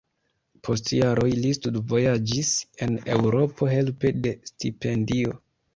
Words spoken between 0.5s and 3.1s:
Post jaroj li studvojaĝis en